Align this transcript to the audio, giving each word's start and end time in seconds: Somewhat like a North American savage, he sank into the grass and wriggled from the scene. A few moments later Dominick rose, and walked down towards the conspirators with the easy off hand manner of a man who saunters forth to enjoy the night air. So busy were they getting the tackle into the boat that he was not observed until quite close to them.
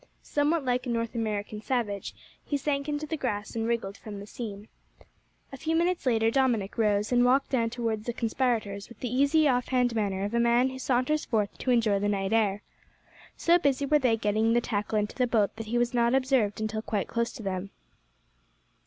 Somewhat 0.23 0.65
like 0.65 0.87
a 0.87 0.89
North 0.89 1.13
American 1.13 1.61
savage, 1.61 2.15
he 2.43 2.57
sank 2.57 2.89
into 2.89 3.05
the 3.05 3.15
grass 3.15 3.55
and 3.55 3.67
wriggled 3.67 3.97
from 3.97 4.19
the 4.19 4.25
scene. 4.25 4.67
A 5.51 5.57
few 5.57 5.75
moments 5.75 6.07
later 6.07 6.31
Dominick 6.31 6.75
rose, 6.75 7.11
and 7.11 7.23
walked 7.23 7.51
down 7.51 7.69
towards 7.69 8.07
the 8.07 8.11
conspirators 8.13 8.89
with 8.89 8.99
the 9.01 9.15
easy 9.15 9.47
off 9.47 9.67
hand 9.67 9.93
manner 9.93 10.23
of 10.25 10.33
a 10.33 10.39
man 10.39 10.69
who 10.71 10.79
saunters 10.79 11.25
forth 11.25 11.55
to 11.59 11.69
enjoy 11.69 11.99
the 11.99 12.09
night 12.09 12.33
air. 12.33 12.63
So 13.37 13.59
busy 13.59 13.85
were 13.85 13.99
they 13.99 14.17
getting 14.17 14.53
the 14.53 14.59
tackle 14.61 14.97
into 14.97 15.15
the 15.15 15.27
boat 15.27 15.55
that 15.57 15.67
he 15.67 15.77
was 15.77 15.93
not 15.93 16.15
observed 16.15 16.59
until 16.59 16.81
quite 16.81 17.07
close 17.07 17.31
to 17.33 17.43
them. 17.43 17.69